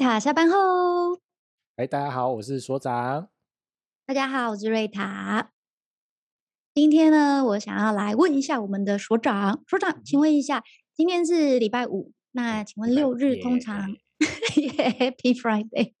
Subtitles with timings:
[0.00, 1.20] 塔下班后，
[1.76, 3.28] 哎，大家好，我是所长。
[4.06, 5.52] 大家好，我是瑞塔。
[6.72, 13.94] 今天呢，我想要来问一下我们的所长，所长，请问一下，今天是礼拜五，那请问六日通常
[14.56, 15.92] Happy Friday？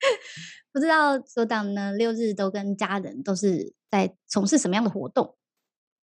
[0.70, 5.34] 不知道所长呢，六日都跟家人都是在从事什么样的活动？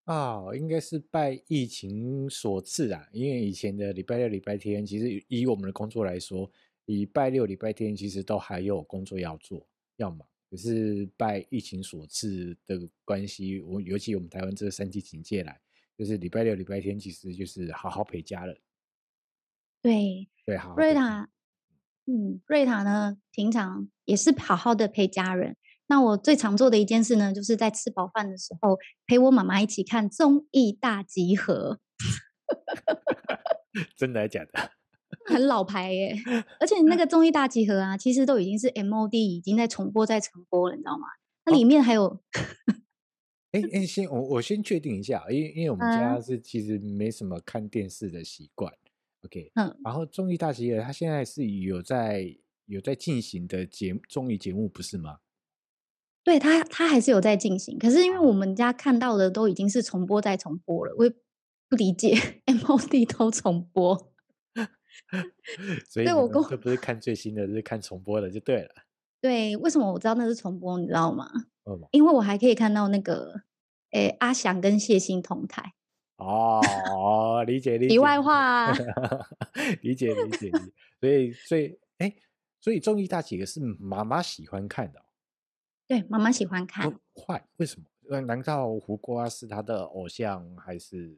[0.06, 6.50] 哦，应该是拜疫情所赐啊，因为以前的礼拜六、礼拜天，其实以我们的工作来说，
[6.86, 10.27] 礼拜六、礼拜天其实都还有工作要做，要忙。
[10.50, 15.58] 可是拜疫情所赐的关系，我尤其我们台湾这个三级警戒来，
[15.96, 18.55] 就是礼拜六、礼拜天，其实就是好好陪家人。
[19.80, 20.77] 对对，好，好。
[20.77, 21.30] 瑞塔，
[22.06, 25.56] 嗯，瑞塔呢，平常也是好好的陪家人。
[25.86, 31.80] 那我最常做的一件事呢，就是在吃饱饭的时候，陪我妈妈一起看综艺大集合。
[33.97, 34.70] 真的还假的？
[35.33, 36.14] 很老牌耶，
[36.61, 41.06] 而且那个综艺大集合啊，其实都已经是 MOD 已经在重播，在重播了，你知道吗？
[41.44, 42.20] 它里面还有，
[43.53, 55.19] 哎、哦、哎，先我我先确定一下，因为因为我们家是其实没什么看电视的习惯、嗯、，OK，嗯，然后综艺大集合它现在是有在有在进行的节综艺节目，不是吗？
[56.25, 61.10] 对他，他还是有在进行，可是因为我们家看到的都已经是重播再重播了，我也
[61.69, 62.14] 不理解
[62.47, 64.11] MOD 都重播，
[65.88, 68.70] 所以我公这不是看最新的，是看重播的就对了。
[69.20, 70.78] 对，为什么我知道那是重播？
[70.78, 71.30] 你知道吗？
[71.92, 73.42] 因为我还可以看到那个，
[73.90, 75.74] 诶，阿翔跟谢忻同台。
[76.16, 77.90] 哦，理解理解。
[77.90, 78.72] 题外话、啊
[79.82, 80.72] 理解，理解理解。
[81.00, 82.14] 所以所以哎，
[82.60, 85.04] 所以综艺大集合是妈妈喜欢看的、哦。
[85.86, 86.90] 对，妈妈喜欢看。
[87.14, 87.44] 坏？
[87.56, 88.20] 为什么？
[88.22, 91.16] 难道胡瓜是他的偶像，还是？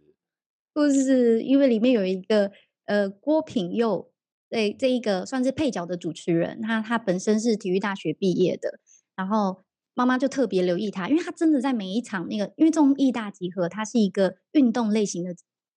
[0.72, 2.52] 不是，因为里面有一个
[2.86, 4.10] 呃郭品佑，
[4.48, 8.78] 对，这一个算是配角的主持人，他他本身是体育大学毕业的，
[9.14, 9.62] 然后
[9.94, 15.34] 妈妈就特别留意他，因为他真的在每一场那个，因为综艺大集合，它是一个运动类型的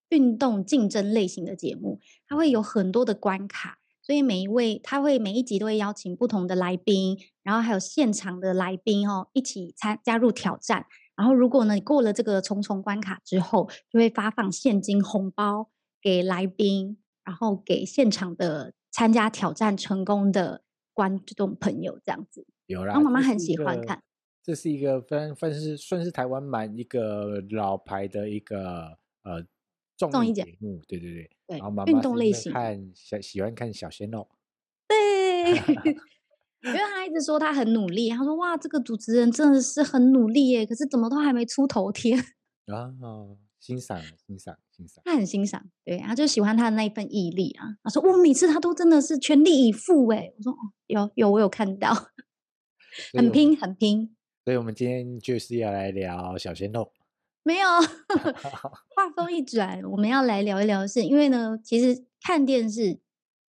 [0.10, 3.80] 运动竞争类型的节目，它会有很多的关卡。
[4.02, 10.86] 所以每一位他会每一集都会邀请不同的来宾，然后还有现场的来宾哦，一起参加入挑战。
[11.18, 15.68] 然后如果呢你过了这个重重关卡之后，就会发放现金红包
[16.02, 22.48] 给来宾，然后给现场的参加挑战成功的观众朋友这样子。
[22.66, 24.02] 有啦，然后妈妈很喜欢看。
[24.42, 29.46] 这是一个分分是算是台湾蛮一个老牌的一个呃。
[29.98, 34.30] 综艺节目，对对对，对，然后妈妈运动类型看小喜欢看小鲜肉，
[34.88, 35.56] 对
[36.62, 42.16] 因为他一直说他很努力，他说哇，这个主持人真的是很努力耶，可是怎么都还没出头天
[42.72, 42.94] 啊，
[43.60, 51.94] 欣赏欣赏欣赏，他很欣赏，对，他就喜欢他的那一份毅力啊，他说我，每次他都真的是全力以赴哎，我说哦，有有我有看到，
[53.14, 56.92] 很拼很拼，所以我们今天就是要来聊小鲜肉。
[57.44, 57.68] 没有，
[58.94, 63.00] 话锋一转，我们要来聊一聊的是，因为呢，其实看电视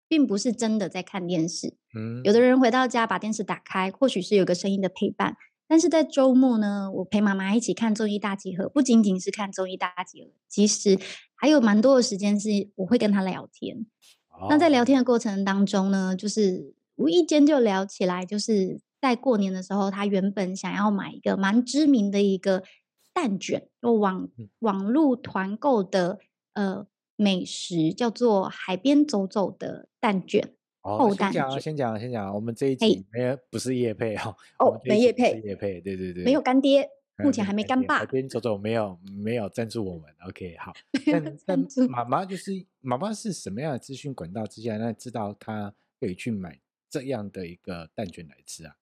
[0.06, 1.74] 并不是真的在看电视。
[1.96, 2.40] 嗯，有的。
[2.40, 5.34] 人回到家把电视打开，或许是有个声音的陪伴，
[5.68, 10.98] 但是在周末呢，我陪妈妈一起看综艺大集合，不仅仅是看综艺大集合，其实
[11.34, 13.86] 还有蛮多的时间是我会跟她聊天。
[14.28, 14.46] 哦。
[14.50, 22.62] 那在聊天的过程当中呢，就是无意间就聊起来，就是在过年的时候，她原本想要买一个蛮知名的一个。
[23.16, 24.28] 蛋卷，就网
[24.58, 26.18] 网络团购的
[26.52, 30.52] 呃美食叫做海边走走的蛋卷。
[30.86, 34.34] 哦，先讲先讲先讲，我们这一集没有不是叶配哈。
[34.60, 36.88] 哦，没叶配，叶配，对对对，没有干爹，
[37.18, 37.98] 目前还没干爸。
[37.98, 40.72] 海边走走没有没有赞助我们， OK 好。
[41.10, 48.76] 但但妈妈就是妈妈是什么样的资讯管道之下，那知道她可以去买这样的一个蛋卷来吃啊？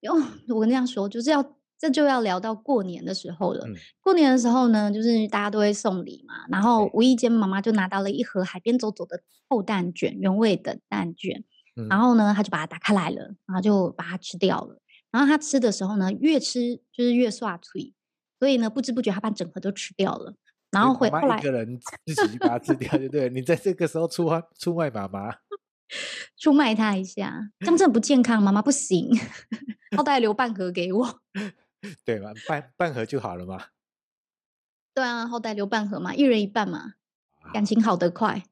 [0.00, 1.57] 哟、哦，我跟这样说就是要。
[1.78, 3.64] 这就要聊到过年的时候了。
[3.66, 6.34] 嗯、过年的时候呢，就是大家都会送礼嘛。
[6.50, 11.44] 然后无意间妈妈就拿到了一盒海边走走的厚蛋卷，原味的蛋卷。
[11.76, 14.80] 嗯、然后呢，他就把它打开来了，然后就把它吃掉了。
[15.10, 17.94] 然后他吃的时候呢，越吃就是越刷嘴，
[18.40, 20.34] 所以呢，不知不觉他把整盒都吃掉了。
[20.70, 23.30] 然后回来一个人自己把它吃掉，对不对？
[23.30, 25.30] 你在这个时候出出卖妈妈，
[26.36, 28.42] 出卖他一下，这样真的不健康。
[28.42, 29.08] 妈妈不行，
[29.96, 31.20] 好歹留半盒给我。
[32.04, 33.66] 对嘛，半半盒就好了嘛。
[34.94, 36.94] 对啊，好歹留半盒嘛，一人一半嘛，
[37.52, 38.42] 感情好得快。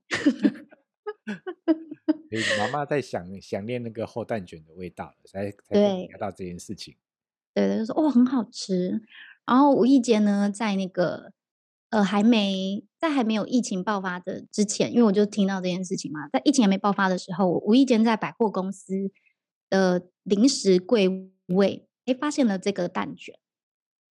[2.58, 6.94] 妈妈在想想念那个厚蛋卷的味道，才才聊到这件事情。
[7.54, 9.00] 对对，就说哦很好吃。
[9.46, 11.32] 然后无意间呢，在那个
[11.90, 19.10] 呃还没在还没有疫情爆发的之前，因为我就听到这件事情嘛，在疫情还没爆发的时候，我无意间在百货公司
[19.70, 21.08] 的零食柜
[21.46, 23.38] 位，哎，发现了这个蛋卷，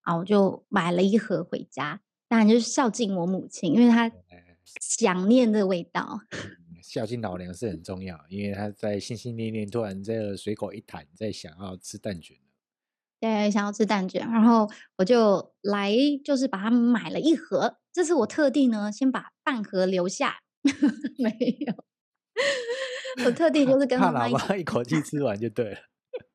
[0.02, 4.10] 啊，我就买了一盒回家，当然就是孝敬我母亲，因为她
[4.80, 6.20] 想念的味道。
[6.82, 12.36] 孝敬老娘是很重要，因为她在心心念念，突然这个随口一谈，在想要吃蛋卷。
[13.20, 14.68] 对，想要吃蛋卷，然后
[14.98, 17.78] 我就来，就是把它买了一盒。
[17.92, 20.40] 这次我特地呢，先把半盒留下，
[21.18, 21.30] 没
[21.60, 21.84] 有。
[23.24, 25.78] 我特地就是跟他妈一，妈一口气吃完就对了。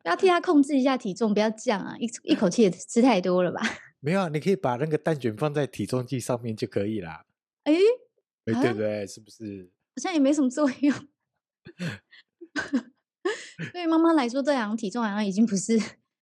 [0.03, 1.95] 要替他控制一下体重，不要降啊！
[1.99, 3.61] 一一口气也吃太多了吧？
[3.99, 7.25] 没有，你可以把那个蛋卷放在体重计上面就可以啦。
[7.63, 7.73] 哎，
[8.45, 9.05] 对不对？
[9.05, 9.69] 是不是？
[9.95, 11.07] 好像也没什么作用。
[13.73, 15.77] 对妈妈来说，这样体重好像已经不是。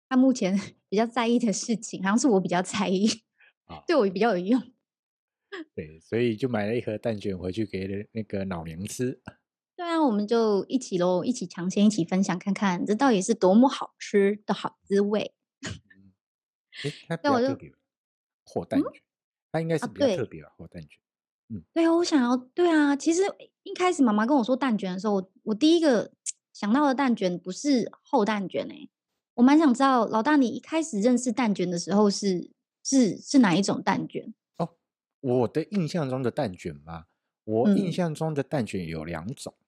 [0.07, 0.57] 她目前
[0.87, 3.07] 比较在意的事情，好像是我比较在意，
[3.67, 4.61] 哦、对我比较有用。
[5.73, 9.19] 对，所以就买了一盒蛋卷回去给那个老娘吃。
[9.75, 15.33] 对啊，我们就一起喽，一起尝鲜，一起分享，看看这到底是多么好吃的好滋味。
[17.23, 17.57] 那我就
[18.43, 19.01] 和蛋卷，
[19.51, 20.99] 它、嗯、应该是比较特别的和蛋卷。
[21.49, 23.21] 嗯，对啊，我想要，对啊，其实
[23.63, 26.11] 一开始妈妈跟我说蛋卷的时候，我我第一个
[26.53, 28.89] 想到的蛋卷不是厚蛋卷哎、欸。
[29.35, 32.51] 我蛮想知道，老大，你一开始认识蛋卷的时候是
[32.83, 34.33] 是是哪一种蛋卷？
[34.57, 34.77] 哦，
[35.19, 37.07] 我的印象中的蛋卷吗？
[37.43, 39.64] 我印象中的蛋卷有两种，嗯、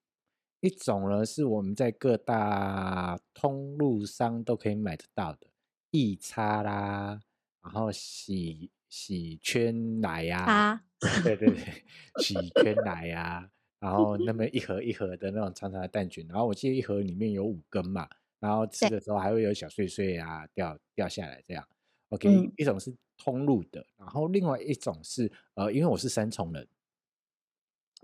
[0.59, 5.47] 一种呢是我们在各大通路商都可以买得到的
[5.91, 7.19] 益擦啦，
[7.63, 10.81] 然后洗洗圈奶呀、啊，
[11.23, 11.83] 对对对，
[12.21, 13.49] 洗圈奶呀、啊，
[13.79, 18.07] 然后那么一盒一盒的那种长长的蛋卷，然后我记得一盒里面有五根嘛。
[18.39, 21.67] 然后吃的时候还会有小碎碎啊掉掉下来这样
[22.09, 26.67] ，OK，、嗯、一种是通路的，然后另外一种是呃，因为我是三重人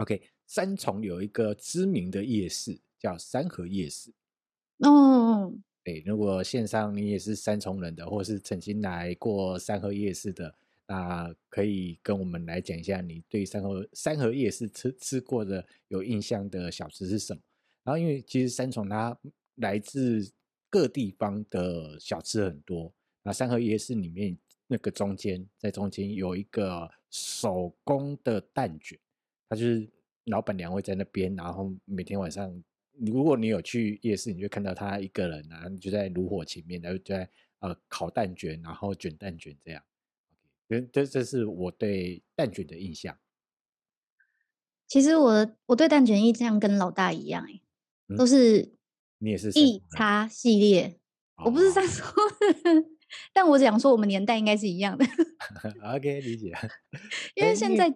[0.04, 4.14] ，OK，三重有一个知名的夜市叫三和夜市，
[4.80, 5.52] 哦，
[5.84, 10.54] 对，如果线上你也是三重人的，或是曾经来过三和夜市的，
[10.86, 17.42] 那可以跟我们来讲一下你对三和三和夜市吃吃过的有印象的小吃是什么？
[17.84, 19.18] 然后因为其实三重它。
[19.58, 20.34] 来自
[20.68, 22.92] 各地方的小吃很多，
[23.22, 24.36] 那三和夜市里面
[24.66, 28.98] 那个中间，在中间有一个手工的蛋卷，
[29.54, 29.88] 它就是
[30.26, 32.52] 老板娘会在那边，然后每天晚上，
[33.06, 37.30] 如果你有去夜市，你就看到他一个人啊，就在炉火前面，然后就在
[37.60, 39.84] 呃烤蛋卷，然后卷蛋卷这样。
[40.68, 43.16] 这这这是我对蛋卷的印象。
[44.88, 47.62] 其实我我对蛋卷印象跟老大一样，哎，
[48.18, 48.74] 都是。
[49.20, 51.00] 你也是一叉系列，
[51.38, 52.06] 哦、我不是三重，
[53.32, 55.06] 但我只想说我们年代应该是一样的。
[55.96, 56.52] OK，理解。
[57.36, 57.90] 因为现在，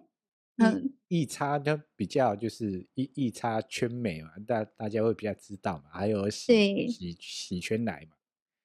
[0.58, 8.16] 嗯，益差它比较就是益益差圈美嘛，大大家会比较知道嘛，还有喜喜喜圈奶嘛。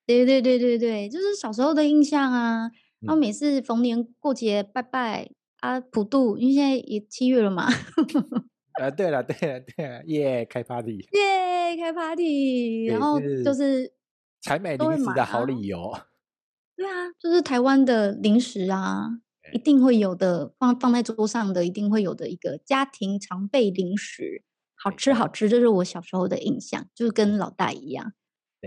[0.06, 2.70] 对对对对对，就是小时候的印象啊。
[3.00, 5.30] 然后每次逢年过节拜拜
[5.60, 7.68] 啊，普渡，因为现在也七月了嘛。
[8.80, 13.94] 啊，对了，对了，对了，耶，开 party，耶，开 party，然后就是
[14.42, 15.94] 采买零食的好理由。
[16.76, 19.20] 对啊，就是台湾的零食啊，
[19.52, 24.44] 一定会有的，放放在桌上的，一定会有的一个家庭常备零食，
[24.76, 28.14] 好吃好吃，这是我小时候的印象，就是跟老大一样。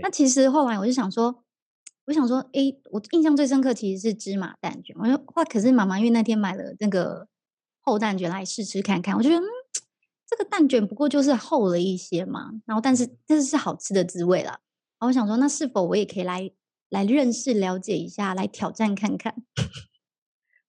[0.01, 1.43] 那其实后来我就想说，
[2.05, 4.95] 我想说，哎，我印象最深刻其实是芝麻蛋卷。
[4.99, 7.27] 我说哇，可是妈妈因为那天买了那个
[7.81, 9.49] 厚蛋卷来试吃看看，我就觉得嗯。
[10.29, 14.59] 这个蛋卷不过就是厚了一些嘛，然后但是但是是好吃的滋味啦。
[14.99, 16.51] 然后我想说，那是否我也可以来
[16.89, 19.33] 来认识、了解一下，来挑战看看？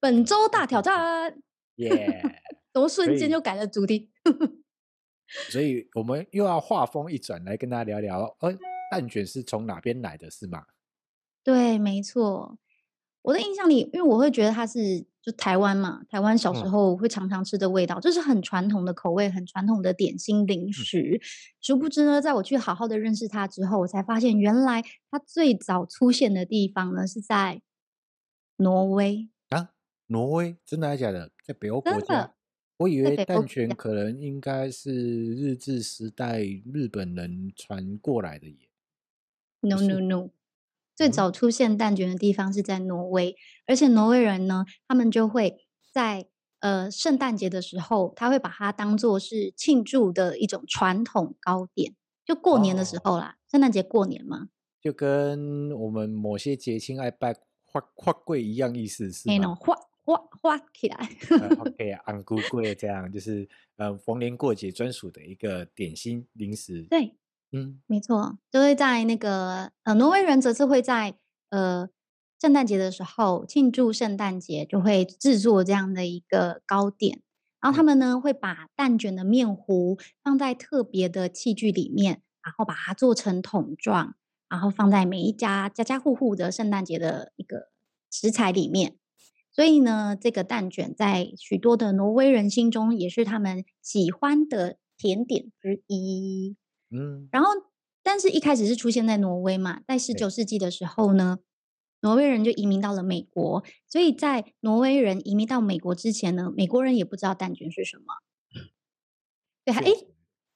[0.01, 1.41] 本周大挑战，
[1.77, 2.23] 耶
[2.75, 4.11] 么 瞬间就改了主题？
[5.51, 8.57] 所以我们又要话锋一转，来跟大家聊聊，呃，
[8.91, 10.65] 蛋卷是从哪边来的，是吗？
[11.43, 12.59] 对，没错。
[13.23, 15.07] 我的印象里，因为我会觉得它是。
[15.21, 21.21] 就台湾嘛，台湾小时候会常常吃的味道，这、嗯、是很传统的口味，很传统的点心零食。
[21.21, 21.27] 嗯、
[21.61, 27.61] 殊不知呢，在我去好好的认识它之后，我才发现原来它最早出现的地方呢是在
[28.57, 29.38] 挪威啊！
[30.09, 31.31] 挪威真的还是假的？
[31.43, 32.35] 在北欧国家？
[32.79, 34.93] 我以为蛋卷可能应该是
[35.35, 38.69] 日治时代日本人传过来的耶。
[39.61, 40.31] No no no。
[40.95, 43.37] 最早出现蛋卷的地方是在挪威，
[43.67, 45.57] 而且挪威人呢，他们就会
[45.93, 54.49] 在呃圣诞节的时候，他会把它当做是庆祝的一种传统糕点，就过年的时候啦，圣诞节过年嘛，
[54.81, 57.33] 就跟我们某些节庆爱拜
[57.65, 59.35] 花花柜一样意思是吗？
[59.37, 59.77] 那种花
[60.09, 60.97] 花花起来。
[61.39, 63.47] 呃、OK，安菇贵这样就是
[63.77, 66.87] 呃逢年过节专属的一个点心零食。
[66.89, 67.15] 对，
[67.53, 71.19] 嗯，没错，就会在那个呃挪威人则是会在
[71.51, 71.91] 呃
[72.41, 77.21] 圣诞节的时候庆祝圣诞节，就会制作这样的一个糕点。
[77.61, 84.15] 然后他们呢会把蛋卷的面糊放在特别的器具里面，然后把它做成桶状，
[84.49, 87.69] 然后放在每一家家家户户的圣诞节的一个
[88.11, 88.97] 食材里面。
[89.59, 96.55] 所以呢，这个蛋卷在许多的挪威人心中也是他们喜欢的甜点之一。
[96.91, 97.51] 嗯，然后
[98.05, 101.39] 但是一开始是出现在挪威嘛，在十九世纪的时候呢。
[102.03, 108.05] 挪威人就移民到了美国，所以在挪威人移民到美国之前呢，美国人也不知道蛋卷是什么。
[109.65, 109.91] 对，哎，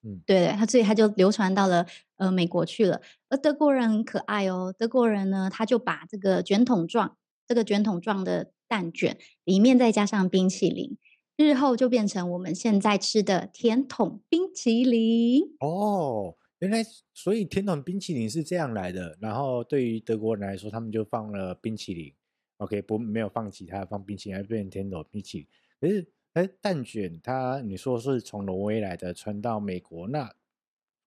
[0.04, 1.85] 嗯，对对，他所以他就流传到了
[2.16, 3.00] 呃美国去了。
[3.28, 7.16] 而德国人很可爱哦，德国人呢，他就把这个卷筒状、
[7.52, 10.97] 这个卷筒状的蛋卷里面再加上冰淇淋，
[11.37, 16.35] 日后就变成我们现在吃的甜筒冰淇淋哦。
[16.61, 16.82] 原来，
[17.12, 19.18] 所以甜筒冰淇淋是这样来的。
[19.21, 22.11] 然后对于德国人来说，他们就放了冰淇淋
[22.56, 25.47] ，OK，不没有放其他，放冰淇淋，还变成甜筒冰淇淋。
[25.78, 30.35] 可是，哎，蛋卷它你说是从挪威来的，传到美国，那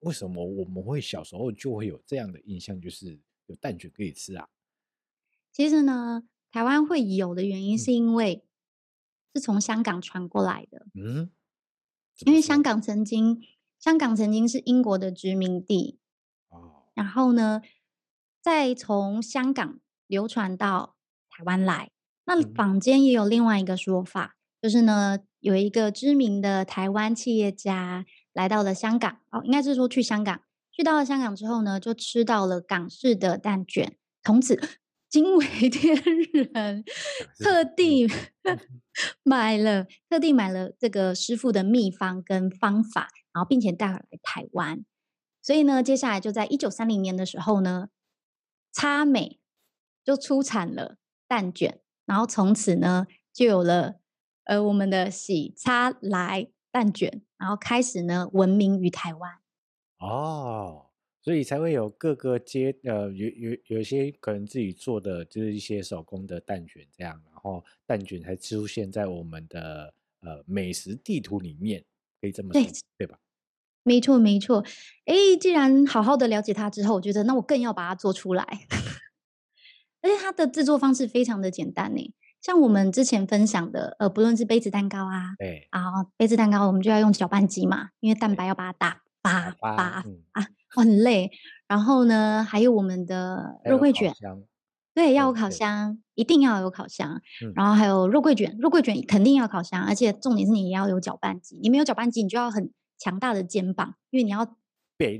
[0.01, 4.47] 为什么我们会小时候就会有这样的印象，就是有蛋卷可以吃啊？
[5.53, 8.41] 其实呢，台湾会有的原因是因为
[9.33, 10.87] 是从香港传过来的。
[10.93, 11.29] 嗯，
[12.25, 13.41] 因为香港曾经。
[13.77, 15.99] 香港曾经是英国的殖民地，
[16.93, 17.61] 然后呢，
[18.41, 20.95] 再从香港流传到
[21.29, 21.91] 台湾来。
[22.23, 34.57] 那坊间也有另外一个说法，就是呢，有一个知名的台湾企业家来到了香港，哦，应该是说去香港，去到了香港之后呢，就吃到了港式的蛋卷，从此
[35.15, 35.95] 惊为 天
[36.33, 36.83] 人，
[37.39, 38.05] 特地
[39.23, 43.07] 买了，特地买了这个师傅的秘方跟方法。
[43.31, 44.83] 然后，并且带回来台湾，
[45.41, 47.87] 所以呢，接下来就在一九三零年的时候呢，
[48.73, 49.39] 叉美
[50.03, 50.97] 就出产了
[51.29, 53.95] 蛋卷，然后从此呢，就有了
[54.43, 59.31] 呃我们的喜叉来蛋卷，然后开始呢闻名于台湾。
[59.99, 60.84] 哦，
[61.25, 71.83] 所以才会有各个街呃有有有一些可能自己做的就是一些手工的蛋卷这样，然后蛋卷才出现在我们的呃美食地图里面，
[72.21, 73.17] 可以这么说，对，对吧？
[73.81, 74.63] 没错，没错。
[75.05, 78.45] 哎，既然好好的了解它之后，我觉得那我更要把它做出来。
[80.03, 90.03] 而且它的制作方式非常的简单呢，像我们之前分享的，呃，不论是杯子蛋糕啊，对啊，杯子蛋糕我们就要用搅拌机嘛，因为蛋白要把它打发发
[90.33, 90.47] 啊，
[90.81, 91.31] 很累。
[91.67, 94.13] 然后呢，还有我们的肉桂卷，
[94.93, 97.21] 对，要有烤箱，一定要有烤箱。
[97.43, 102.71] 嗯、然后还有肉桂卷，肉桂卷肯定要烤箱，而且重点是你也要有搅拌机，你没有搅拌机，你就要很。
[102.97, 104.45] 强大的肩膀，因为你要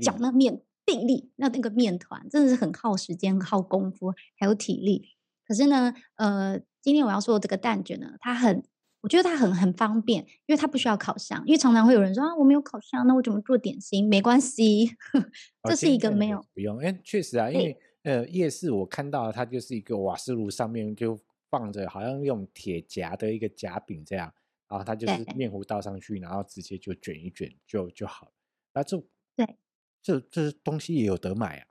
[0.00, 5.10] 搅那面，定力，那那个面团真的是很耗时间、耗功夫，还有体力。
[5.46, 8.64] 可是呢，呃，今天我要说的这个蛋卷呢，它很，
[9.06, 11.40] 我觉得它很很方便，因为它不需要烤箱。
[11.46, 14.08] 因为常常会有人说啊，我没有烤箱，那我怎么做点心？
[14.08, 14.90] 没关系，
[15.62, 16.76] 这是一个没有、哦、不用。
[16.78, 21.16] 哎，确实啊，因为呃，夜市我看到它就是一个瓦斯炉上面就
[21.48, 24.32] 放着，好像用铁夹的一个夹饼这样。
[24.68, 28.32] 然后它就是面糊倒上去，然后直接就卷一卷就就好了。
[28.74, 29.00] 那这
[29.36, 29.56] 对
[30.02, 31.66] 这这东西也有得买啊？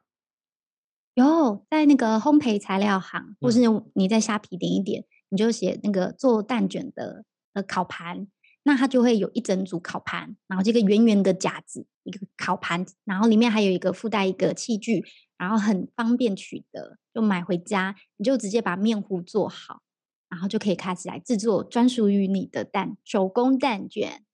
[1.16, 3.60] 有，在那个烘焙材料行，或是
[3.96, 8.26] 你在虾皮点一点，嗯、你就写那个做蛋卷的呃烤盘，
[8.64, 15.04] 那它就会有一整组烤盘，然后这个圆圆的夹子，一个烤盘，然后里面还有一个附带一个器具，
[15.38, 19.82] 然后很方便取得，就买回家你就直接把面糊做好。
[20.28, 24.26] 然后就可以开始来制作专属于你的蛋手工蛋卷。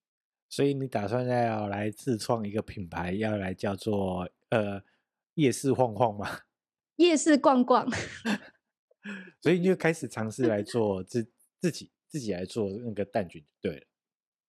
[0.49, 4.81] 所以你打算要来自创一个品牌，要来叫做呃
[5.35, 6.27] 夜市晃晃吗？
[6.97, 7.87] 夜市逛逛。
[9.41, 13.81] 所以你就开始尝试来做自自己自己来做那个蛋卷，对了。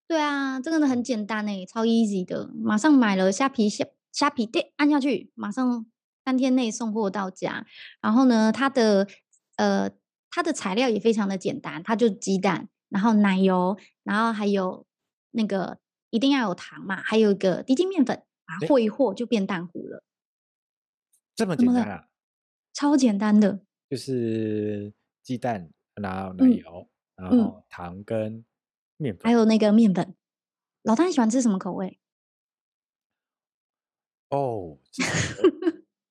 [0.06, 5.86] 对啊，这个呢很简单诶，超 easy 的，马上买了虾皮虾虾皮，对，按下去，马上
[6.24, 7.66] 三天内送货到家。
[8.00, 9.08] 然后呢，它的
[9.56, 9.90] 呃。
[10.34, 14.86] 它的材料也非常的简单，它就鸡蛋，然后奶油，然后还有
[15.32, 15.78] 那个
[16.08, 20.02] 一定要有糖嘛，还有一个低筋面粉，把它和一和就变蛋糊了。
[21.36, 22.06] 这么简单啊？
[22.72, 23.60] 超简单的，
[23.92, 24.90] 就是
[25.22, 28.42] 鸡蛋，然后奶油，嗯、然后糖跟
[28.96, 30.14] 面粉，还有那个面粉。
[30.82, 31.98] 老大喜欢吃什么口味？
[34.30, 34.78] 哦，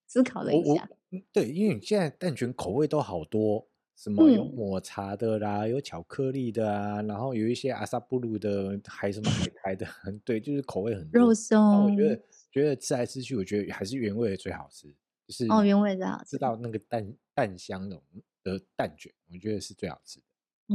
[0.05, 0.87] 思考了一下，
[1.33, 3.67] 对，因为你现在蛋卷口味都好多。
[3.95, 9.87] 什么有抹茶的啦，嗯、有巧克力的啊，然后有一些阿萨布鲁的，还什么海苔的，
[10.23, 11.19] 对，就是口味很多。
[11.19, 12.21] 肉松，我觉得
[12.51, 14.87] 觉得吃来吃去，我觉得还是原味的最好吃，
[15.31, 18.01] 就是哦，原味最好吃，知道那个蛋蛋香的
[18.43, 20.25] 的蛋卷，我觉得是最好吃的。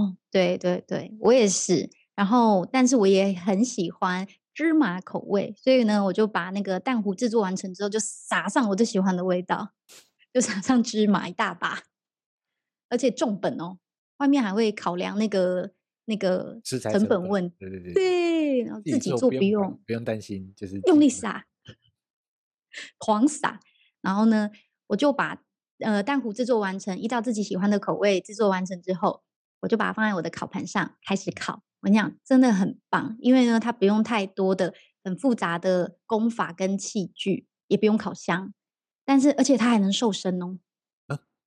[0.01, 1.91] 哦，对对对，我也是。
[2.15, 9.73] 然后，但是我也很喜欢芝麻口味，所以呢，我就把那个蛋糊制作完成之后，就撒上我最喜欢的味道，
[10.33, 11.83] 就撒上芝麻一大把。
[12.89, 13.79] 而且重本哦，
[14.19, 15.73] 外面还会考量那个
[16.07, 21.47] 那个成本问，对对对，对，然后自己做不用不用担心，就是用力撒，
[22.97, 23.61] 狂撒，
[24.07, 24.49] 然后呢，
[24.87, 25.43] 我就把
[25.81, 29.25] 呃蛋糊制作完成，依照自己喜欢的口味制作完成之后，
[29.63, 31.65] 我就把它放在我的烤盘上开始烤。
[31.81, 34.73] 我跟你讲，真的很棒，因为呢，它不用太多的
[35.03, 38.55] 很复杂的功法跟器具，也不用烤箱，
[39.05, 40.61] 但是而且它还能瘦身哦。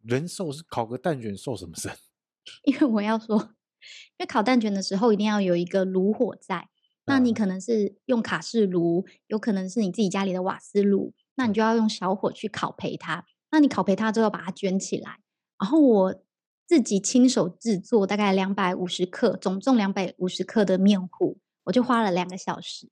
[0.01, 1.89] 人瘦是烤个蛋卷瘦什么身？
[2.65, 6.67] 因为我要说，因为烤蛋卷的时候一定要有一个炉火在，
[7.05, 13.25] 那你可能是用卡式炉，有可能是你自己家里的瓦斯炉，那你就要用小火去烤焙它。
[13.49, 15.21] 那你烤焙它之后把它卷起来，
[15.57, 16.21] 然后我
[16.67, 22.89] 自己亲手制作大概两百五十克，总重两百五十克的面糊，我就花了两个小时。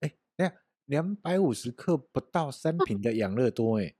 [0.00, 0.50] 哎，那
[0.86, 3.94] 两百五十克不到三瓶的养乐多哎。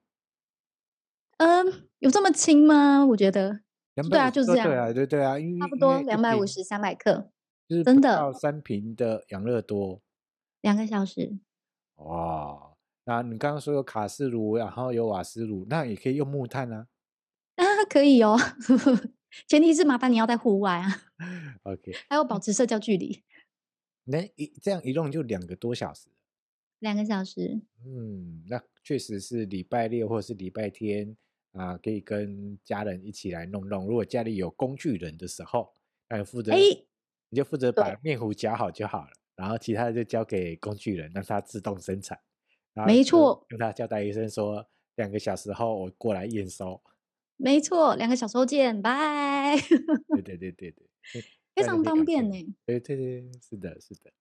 [1.37, 3.05] 嗯，有这么轻吗？
[3.05, 3.61] 我觉得，
[4.09, 7.31] 对啊，就是这样，对啊，对对啊，差不多两百五十三百克，
[7.69, 10.01] 就是真的到，三瓶的养乐多，
[10.63, 11.39] 两个小时。
[11.97, 12.70] 哇，
[13.05, 16.87] 那你刚刚说有卡式炉，然后有瓦斯炉，那也可以用木炭啊？
[17.57, 18.37] 啊，可以哦，
[19.49, 21.03] 前提是麻烦你要在户外啊。
[21.65, 23.23] OK，还要保持社交距离。
[24.05, 26.09] 那一这样一弄就两个多小时。
[26.79, 27.61] 两个小时。
[27.85, 31.17] 嗯，那确实是礼拜六或是礼拜天。
[31.53, 33.85] 啊，可以跟家人一起来弄弄。
[33.85, 35.73] 如果家里有工具人的时候，
[36.09, 36.87] 那你负责，欸、
[37.29, 42.17] 你就负责把面糊搅好就好了，然后其他的就交给工具人，让它自动生产。
[42.87, 46.81] 没错，跟他交代一声说，两个小时后我过来验收。
[47.37, 49.57] 没错，两个小时后见，拜。
[50.15, 50.87] 对 对对对对，
[51.55, 52.55] 非常方便呢。
[52.67, 54.13] 对对对，是的，是的，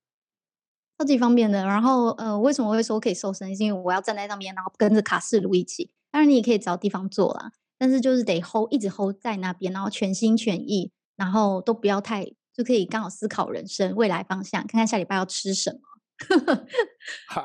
[0.98, 1.66] 超级方便的。
[1.66, 3.56] 然后呃，为什么会说可以瘦身？
[3.56, 5.92] 是因为我要站在上面，然后跟着卡式炉一起。
[6.12, 15.80] 当然，你也可以找地方坐啦，但是就是得 hold，一直 hold 在那边，然后全心全意，然后都不要太，就可以刚好思考人生未来方向，看看下礼拜要吃什么，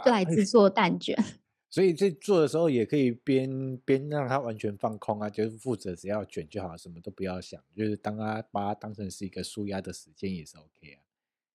[0.05, 1.17] 就来制作蛋卷。
[1.71, 11.03] 所以在做的时候也可以边边让它完全放空啊，就是负责只要卷就好，什么都不要想，就是当它把它当成是一个舒压的时间也是 OK 啊。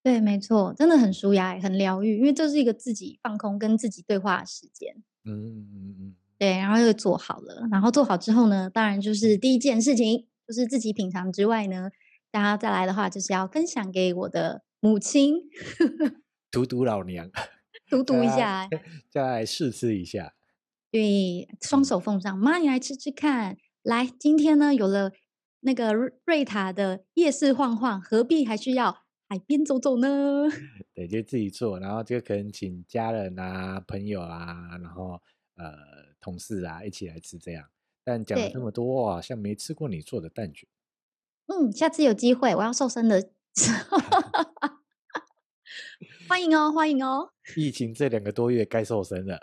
[0.03, 4.95] 对，没错，真的很舒压，很疗愈，因为这是一个自己放空跟自己对话的时间。
[5.23, 6.15] 嗯嗯嗯嗯。
[6.37, 11.91] 对，然后又做好了，然后做好之后呢，当然就是第一件事情，就是自己品尝之外呢，
[12.31, 15.35] 大家再来的话，就是要分享给我的母亲，
[16.51, 17.29] 荼毒老娘，
[17.89, 18.67] 荼毒一下，
[19.09, 20.33] 再来试吃一下，
[20.91, 25.11] 对，双手奉上，妈，你来吃吃看，来，今天呢有了
[25.61, 25.93] 那个
[26.25, 30.47] 瑞塔的夜市晃晃，何必还需要海边走走呢？
[30.93, 35.21] 对，就自己做，然后就可能请家人啊、朋友啊，然后
[35.55, 36.09] 呃。
[36.21, 37.69] 同事啊，一起来吃这样。
[38.03, 40.67] 但讲了这么多，好像没吃过你做的蛋卷。
[41.45, 43.21] 嗯，下次有机会，我要瘦身的
[43.55, 43.97] 时候，
[46.27, 47.31] 欢迎哦，欢迎哦。
[47.55, 49.35] 疫情这两个多月该瘦身了。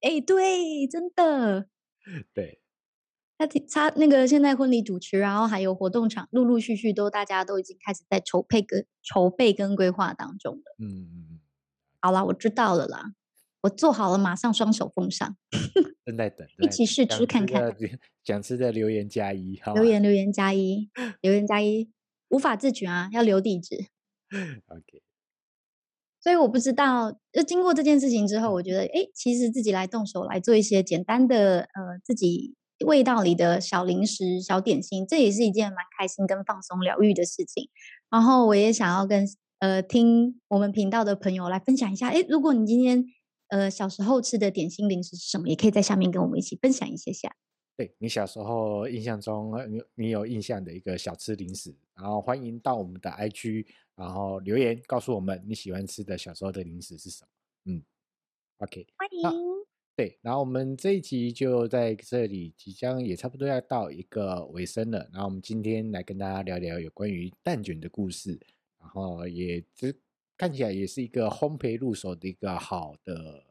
[0.00, 1.68] 哎、欸，对，真的。
[2.34, 2.60] 对。
[3.36, 10.76] 他他那个现在婚礼主持，然后还有活动场，陆陆续续都大家都已经开始在筹备跟筹备跟规划当中了。
[10.80, 11.40] 嗯嗯嗯。
[12.00, 13.12] 好啦，我知道了啦。
[13.62, 15.36] 我做好了，马上双手奉上。
[16.04, 17.76] 正在等，一起试吃看看。
[18.24, 19.74] 想吃的留言加一，好。
[19.74, 21.92] 留言留言加一，留言加一，
[22.28, 23.76] 无法自取啊，要留地址。
[24.66, 25.02] OK。
[26.20, 32.54] 所以我不知道，就经过这件事情之后，我觉得，哎，其实自己来动手来做一些简单的，呃，自己
[32.86, 37.68] 味道里的小零食、小点心，这也是一件蛮开心跟放松疗愈的事情。
[38.10, 39.26] 然后我也想要跟
[39.58, 43.04] 呃听我们频道的朋友来分享一下，哎，如果你今天。
[43.50, 45.48] 呃，小时候吃的点心零食是什么？
[45.48, 47.34] 也可以在下面跟我们一起分享一些下。
[47.78, 53.64] 对，你小时候印象中，你你有印象的一个小吃零食，然后欢迎到我们的 IG，
[53.94, 57.28] 然后留言告诉我们你喜欢吃的小时候的零食是什么。
[57.66, 57.82] 嗯
[58.56, 59.30] ，OK，欢迎。
[59.94, 65.08] 对，然后我们这一集就在这里，即将也差不多要到一个尾声了。
[65.12, 68.40] 然后我们今天来跟大家聊聊有关于蛋卷的故事，
[68.80, 69.96] 然后也只。
[70.36, 73.44] 看起来也是一个烘焙入手的一个好的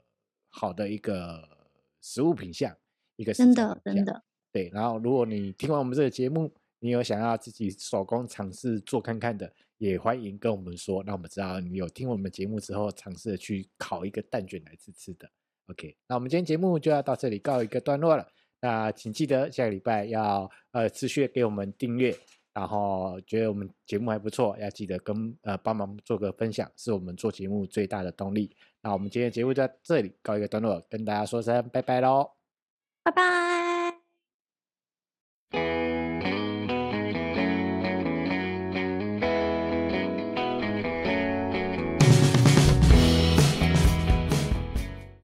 [0.48, 1.68] 好的一个
[2.00, 2.78] 食物品项，
[3.18, 4.24] 一个真的真的。
[4.54, 6.50] 对，然后如果你听完我们这个节目，
[6.80, 15.30] 你有想要自己手工尝试做看看的，也欢迎跟我们说，让我们知道你有听我们节目之后尝试去烤一个蛋卷来吃吃的。
[15.68, 18.26] OK，那我们今天节目就要到这里告一个段落了。
[18.62, 22.16] 那请记得下个礼拜要呃持续给我们订阅，
[22.54, 28.56] 然后觉得我们节目还不错，要记得跟呃帮忙做个分享，是我们做节目最大的动力。
[28.82, 32.37] 那我们今天节目就到这里告一个段落，跟大家说声拜拜喽，
[33.08, 33.57] 拜拜。